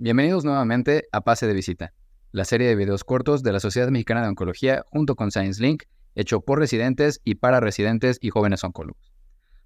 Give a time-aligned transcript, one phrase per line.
[0.00, 1.92] Bienvenidos nuevamente a Pase de Visita,
[2.30, 5.82] la serie de videos cortos de la Sociedad Mexicana de Oncología junto con Science Link,
[6.14, 9.12] hecho por residentes y para residentes y jóvenes oncólogos.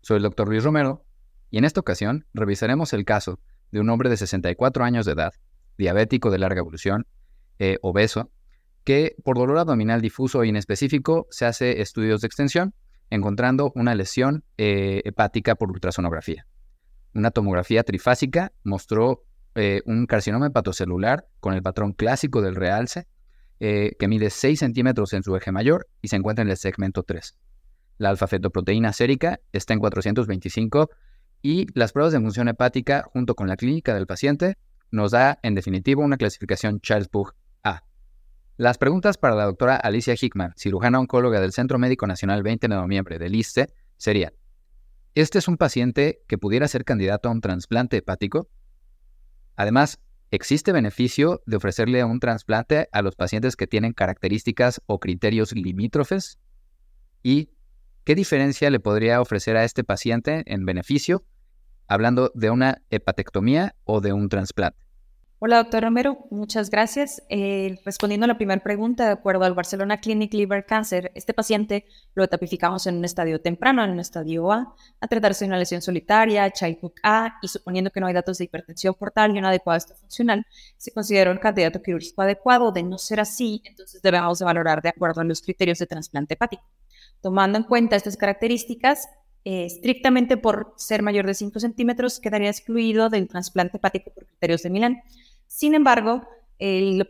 [0.00, 0.48] Soy el Dr.
[0.48, 1.04] Luis Romero
[1.50, 3.40] y en esta ocasión revisaremos el caso
[3.72, 5.34] de un hombre de 64 años de edad,
[5.76, 7.06] diabético de larga evolución,
[7.58, 8.30] eh, obeso,
[8.84, 12.72] que por dolor abdominal difuso e inespecífico se hace estudios de extensión,
[13.10, 16.46] encontrando una lesión eh, hepática por ultrasonografía.
[17.12, 23.06] Una tomografía trifásica mostró eh, un carcinoma hepatocelular con el patrón clásico del realce,
[23.60, 27.02] eh, que mide 6 centímetros en su eje mayor y se encuentra en el segmento
[27.02, 27.36] 3.
[27.98, 30.90] La alfa-fetoproteína sérica está en 425
[31.42, 34.56] y las pruebas de función hepática junto con la clínica del paciente
[34.90, 37.84] nos da en definitiva una clasificación Charles-Pugh A.
[38.56, 42.74] Las preguntas para la doctora Alicia Hickman, cirujana oncóloga del Centro Médico Nacional 20 de
[42.74, 44.32] noviembre del ISTE, serían,
[45.14, 48.48] ¿este es un paciente que pudiera ser candidato a un trasplante hepático?
[49.62, 50.00] Además,
[50.32, 56.40] ¿existe beneficio de ofrecerle un trasplante a los pacientes que tienen características o criterios limítrofes?
[57.22, 57.50] ¿Y
[58.02, 61.24] qué diferencia le podría ofrecer a este paciente en beneficio
[61.86, 64.81] hablando de una hepatectomía o de un trasplante?
[65.44, 67.20] Hola, doctor Romero, muchas gracias.
[67.28, 71.84] Eh, respondiendo a la primera pregunta, de acuerdo al Barcelona Clinic Liver Cancer, este paciente
[72.14, 75.82] lo etapificamos en un estadio temprano, en un estadio A, a tratarse de una lesión
[75.82, 79.78] solitaria, Child A, y suponiendo que no hay datos de hipertensión portal y un adecuado
[79.78, 82.70] estado funcional, se considera un candidato quirúrgico adecuado.
[82.70, 86.34] De no ser así, entonces debemos de valorar de acuerdo a los criterios de trasplante
[86.34, 86.62] hepático.
[87.20, 89.08] Tomando en cuenta estas características,
[89.44, 94.62] eh, estrictamente por ser mayor de 5 centímetros, quedaría excluido del trasplante hepático por criterios
[94.62, 95.02] de Milán.
[95.54, 96.26] Sin embargo,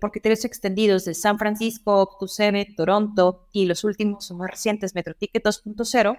[0.00, 6.18] por criterios extendidos de San Francisco, QCM, Toronto y los últimos más recientes MetroTicket 2.0,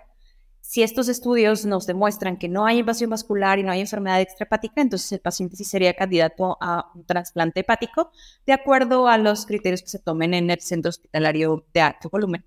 [0.61, 4.81] si estos estudios nos demuestran que no hay invasión vascular y no hay enfermedad extrahepática,
[4.81, 8.11] entonces el paciente sí sería candidato a un trasplante hepático
[8.45, 12.45] de acuerdo a los criterios que se tomen en el centro hospitalario de alto volumen.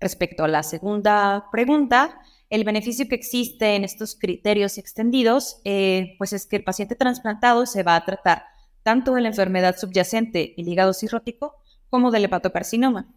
[0.00, 2.18] Respecto a la segunda pregunta,
[2.50, 7.64] el beneficio que existe en estos criterios extendidos, eh, pues es que el paciente trasplantado
[7.64, 8.42] se va a tratar
[8.82, 11.54] tanto de la enfermedad subyacente, el hígado cirrótico,
[11.88, 13.08] como del hepatocarcinoma.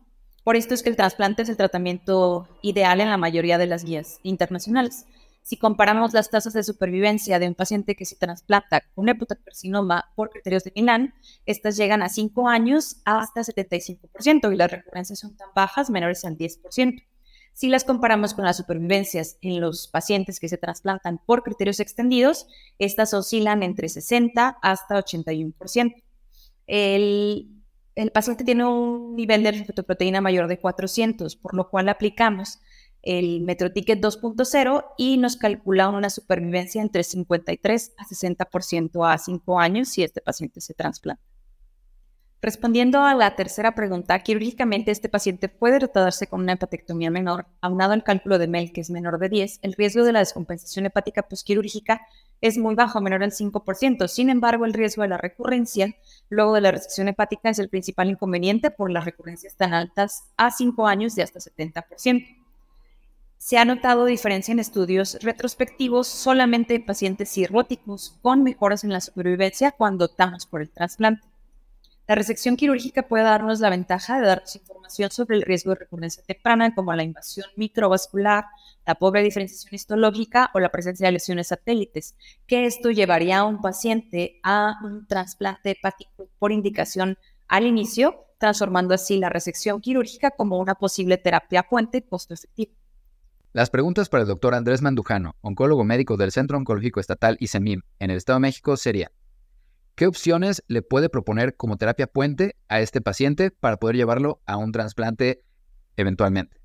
[0.43, 3.85] Por esto es que el trasplante es el tratamiento ideal en la mayoría de las
[3.85, 5.05] guías internacionales.
[5.41, 10.29] Si comparamos las tasas de supervivencia de un paciente que se trasplanta con hepatocarcinoma por
[10.29, 11.15] criterios de Milán,
[11.45, 16.37] estas llegan a 5 años hasta 75% y las recurrencias son tan bajas, menores al
[16.37, 17.03] 10%.
[17.53, 22.47] Si las comparamos con las supervivencias en los pacientes que se trasplantan por criterios extendidos,
[22.79, 26.03] estas oscilan entre 60 hasta 81%.
[26.65, 27.49] El,
[27.95, 32.59] el paciente tiene un nivel de fetoproteína mayor de 400, por lo cual aplicamos
[33.03, 39.89] el MetroTicket 2.0 y nos calcula una supervivencia entre 53 a 60% a 5 años
[39.89, 41.32] si este paciente se trasplanta.
[42.43, 47.93] Respondiendo a la tercera pregunta, quirúrgicamente este paciente puede tratarse con una hepatectomía menor, aunado
[47.93, 51.21] al cálculo de MEL, que es menor de 10, el riesgo de la descompensación hepática
[51.21, 52.01] posquirúrgica
[52.41, 54.09] es muy bajo, menor al 5%.
[54.09, 55.95] Sin embargo, el riesgo de la recurrencia
[56.27, 60.51] luego de la resección hepática es el principal inconveniente por las recurrencias tan altas a
[60.51, 62.27] 5 años de hasta 70%.
[63.37, 68.99] Se ha notado diferencia en estudios retrospectivos solamente en pacientes cirróticos con mejoras en la
[68.99, 71.32] supervivencia cuando optamos por el trasplante.
[72.05, 76.21] La resección quirúrgica puede darnos la ventaja de darnos información sobre el riesgo de recurrencia
[76.27, 78.43] temprana, como la invasión microvascular,
[78.85, 82.15] la pobre diferenciación histológica o la presencia de lesiones satélites,
[82.45, 88.93] que esto llevaría a un paciente a un trasplante hepático por indicación al inicio, transformando
[88.93, 92.73] así la resección quirúrgica como una posible terapia puente costo efectivo.
[93.53, 98.11] Las preguntas para el doctor Andrés Mandujano, oncólogo médico del Centro Oncológico Estatal ICEMIM en
[98.11, 99.11] el Estado de México, serían
[99.95, 104.57] ¿Qué opciones le puede proponer como terapia puente a este paciente para poder llevarlo a
[104.57, 105.43] un trasplante
[105.97, 106.59] eventualmente?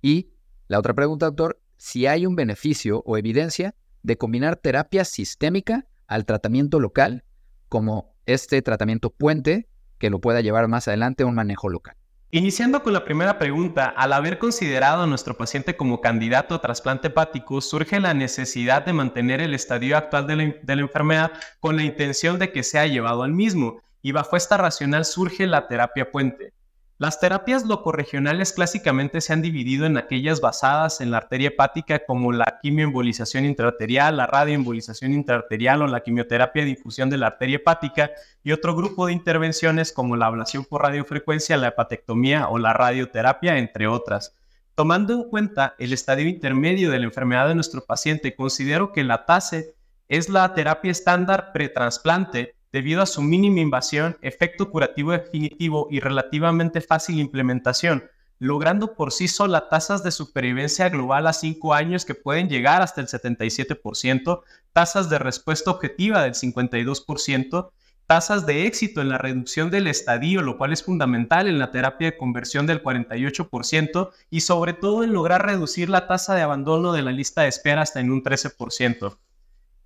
[0.00, 0.30] Y
[0.68, 3.74] la otra pregunta, doctor, si hay un beneficio o evidencia
[4.04, 7.24] de combinar terapia sistémica al tratamiento local,
[7.68, 9.68] como este tratamiento puente
[9.98, 11.96] que lo pueda llevar más adelante a un manejo local.
[12.34, 17.08] Iniciando con la primera pregunta, al haber considerado a nuestro paciente como candidato a trasplante
[17.08, 22.38] hepático, surge la necesidad de mantener el estadio actual de la, enfermedad con la intención
[22.38, 26.54] de que sea llevado al mismo, y bajo esta racional surge la terapia puente.
[27.02, 32.30] Las terapias locorregionales clásicamente se han dividido en aquellas basadas en la arteria hepática como
[32.30, 38.12] la quimioembolización intraarterial, la radioembolización intraarterial o la quimioterapia de difusión de la arteria hepática
[38.44, 43.58] y otro grupo de intervenciones como la ablación por radiofrecuencia, la hepatectomía o la radioterapia,
[43.58, 44.36] entre otras.
[44.76, 49.26] Tomando en cuenta el estadio intermedio de la enfermedad de nuestro paciente, considero que la
[49.26, 49.74] TASE
[50.06, 56.80] es la terapia estándar pretransplante debido a su mínima invasión, efecto curativo definitivo y relativamente
[56.80, 62.48] fácil implementación, logrando por sí sola tasas de supervivencia global a 5 años que pueden
[62.48, 64.42] llegar hasta el 77%,
[64.72, 67.70] tasas de respuesta objetiva del 52%,
[68.06, 72.10] tasas de éxito en la reducción del estadio, lo cual es fundamental en la terapia
[72.10, 77.02] de conversión del 48%, y sobre todo en lograr reducir la tasa de abandono de
[77.02, 79.18] la lista de espera hasta en un 13%.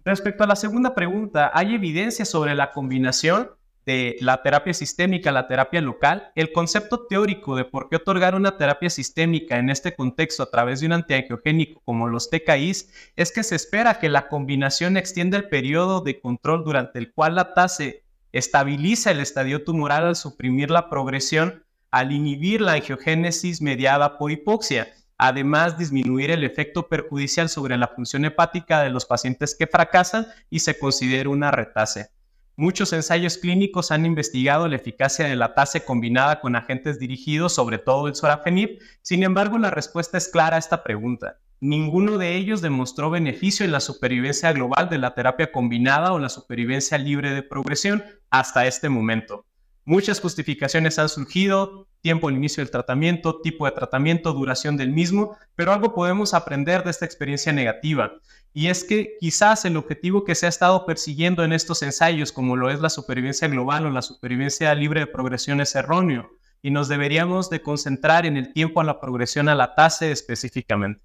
[0.06, 3.50] Respecto a la segunda pregunta, ¿hay evidencia sobre la combinación
[3.84, 8.56] de la terapia sistémica, la terapia local, el concepto teórico de por qué otorgar una
[8.56, 13.42] terapia sistémica en este contexto a través de un antiangiogénico como los TKIs es que
[13.42, 17.86] se espera que la combinación extienda el periodo de control durante el cual la tasa
[18.30, 24.86] estabiliza el estadio tumoral al suprimir la progresión, al inhibir la angiogénesis mediada por hipoxia,
[25.18, 30.60] además disminuir el efecto perjudicial sobre la función hepática de los pacientes que fracasan y
[30.60, 32.10] se considera una retase.
[32.58, 37.76] Muchos ensayos clínicos han investigado la eficacia de la tasa combinada con agentes dirigidos, sobre
[37.76, 38.78] todo el sorafenib.
[39.02, 41.38] Sin embargo, la respuesta es clara a esta pregunta.
[41.60, 46.30] Ninguno de ellos demostró beneficio en la supervivencia global de la terapia combinada o la
[46.30, 49.44] supervivencia libre de progresión hasta este momento.
[49.88, 55.36] Muchas justificaciones han surgido, tiempo al inicio del tratamiento, tipo de tratamiento, duración del mismo,
[55.54, 58.14] pero algo podemos aprender de esta experiencia negativa.
[58.52, 62.56] Y es que quizás el objetivo que se ha estado persiguiendo en estos ensayos, como
[62.56, 66.30] lo es la supervivencia global o la supervivencia libre de progresión, es erróneo
[66.62, 71.00] y nos deberíamos de concentrar en el tiempo a la progresión a la tasa específicamente.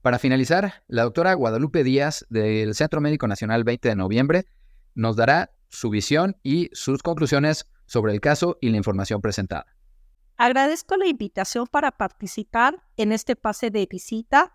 [0.00, 4.46] Para finalizar, la doctora Guadalupe Díaz del Centro Médico Nacional 20 de noviembre
[4.96, 9.66] nos dará su visión y sus conclusiones sobre el caso y la información presentada.
[10.38, 14.54] Agradezco la invitación para participar en este pase de visita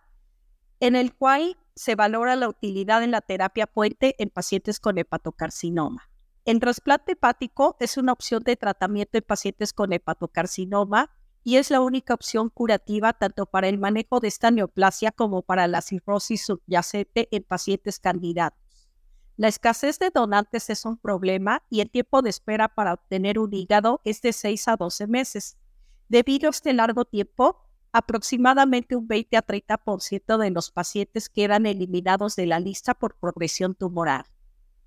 [0.80, 6.10] en el cual se valora la utilidad en la terapia puente en pacientes con hepatocarcinoma.
[6.46, 11.12] El trasplante hepático es una opción de tratamiento en pacientes con hepatocarcinoma
[11.44, 15.68] y es la única opción curativa tanto para el manejo de esta neoplasia como para
[15.68, 18.67] la cirrosis subyacente en pacientes candidatos.
[19.38, 23.54] La escasez de donantes es un problema y el tiempo de espera para obtener un
[23.54, 25.58] hígado es de 6 a 12 meses.
[26.10, 32.36] Debido a este largo tiempo, aproximadamente un 20 a 30% de los pacientes quedan eliminados
[32.36, 34.26] de la lista por progresión tumoral.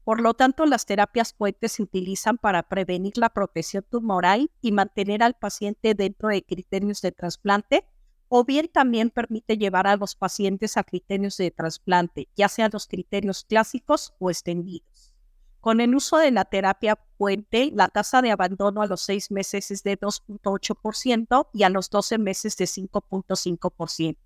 [0.02, 5.22] Por lo tanto, las terapias puentes se utilizan para prevenir la progresión tumoral y mantener
[5.22, 7.84] al paciente dentro de criterios de trasplante,
[8.32, 12.86] o bien también permite llevar a los pacientes a criterios de trasplante, ya sean los
[12.86, 15.12] criterios clásicos o extendidos.
[15.58, 19.72] Con el uso de la terapia puente, la tasa de abandono a los 6 meses
[19.72, 24.16] es de 2.8% y a los 12 meses de 5.5%.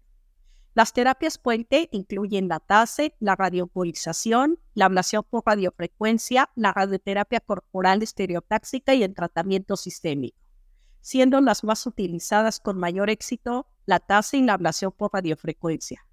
[0.75, 8.03] Las terapias puente incluyen la TASE, la radiopolización, la ablación por radiofrecuencia, la radioterapia corporal
[8.03, 10.37] estereotáxica y el tratamiento sistémico,
[11.01, 14.03] siendo las más utilizadas con mayor éxito la
[14.33, 16.07] y la ablación por radiofrecuencia.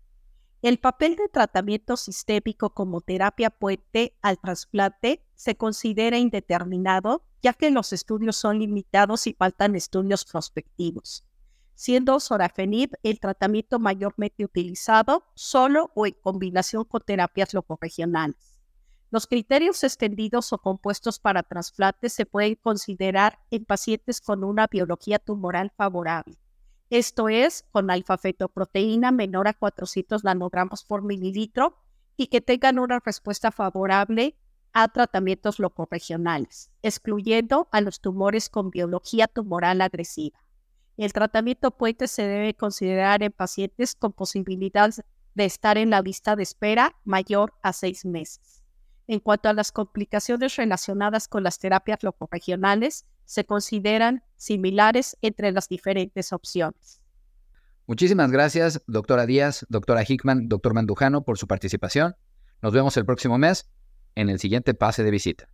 [0.61, 7.71] El papel de tratamiento sistémico como terapia puente al trasplante se considera indeterminado, ya que
[7.71, 11.25] los estudios son limitados y faltan estudios prospectivos,
[11.73, 18.59] siendo sorafenib el tratamiento mayormente utilizado solo o en combinación con terapias locorregionales.
[19.09, 25.17] Los criterios extendidos o compuestos para trasplantes se pueden considerar en pacientes con una biología
[25.17, 26.40] tumoral favorable
[26.91, 31.77] esto es con alfa-fetoproteína menor a 400 nanogramos por mililitro
[32.17, 34.35] y que tengan una respuesta favorable
[34.73, 40.37] a tratamientos locorregionales, excluyendo a los tumores con biología tumoral agresiva.
[40.97, 44.93] El tratamiento puente se debe considerar en pacientes con posibilidad
[45.33, 48.63] de estar en la lista de espera mayor a seis meses.
[49.07, 55.69] En cuanto a las complicaciones relacionadas con las terapias locorregionales, se consideran similares entre las
[55.69, 57.01] diferentes opciones.
[57.87, 62.17] Muchísimas gracias, doctora Díaz, doctora Hickman, doctor Mandujano, por su participación.
[62.61, 63.71] Nos vemos el próximo mes
[64.15, 65.47] en el siguiente pase de visita.